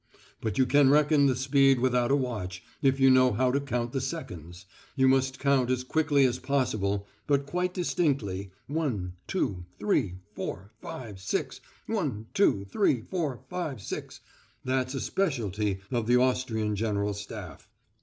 But 0.41 0.57
you 0.57 0.65
can 0.65 0.89
reckon 0.89 1.27
the 1.27 1.35
speed 1.35 1.77
without 1.79 2.09
a 2.09 2.15
watch 2.15 2.63
if 2.81 2.99
you 2.99 3.11
know 3.11 3.33
how 3.33 3.51
to 3.51 3.59
count 3.61 3.91
the 3.91 4.01
seconds 4.01 4.65
you 4.95 5.07
must 5.07 5.37
count 5.37 5.69
as 5.69 5.83
quickly 5.83 6.25
as 6.25 6.39
possible, 6.39 7.05
but 7.27 7.45
quite 7.45 7.71
distinctly, 7.75 8.49
one, 8.65 9.13
two, 9.27 9.63
three, 9.77 10.15
four, 10.33 10.71
five, 10.81 11.19
six 11.19 11.61
one, 11.85 12.25
two, 12.33 12.65
three, 12.71 13.01
four, 13.01 13.41
five, 13.47 13.79
six 13.79 14.21
that's 14.65 14.95
a 14.95 14.99
speciality 14.99 15.81
of 15.91 16.07
the 16.07 16.17
Austrian 16.17 16.75
General 16.75 17.13
Staff." 17.13 17.69